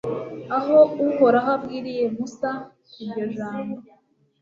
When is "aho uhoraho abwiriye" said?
0.57-2.03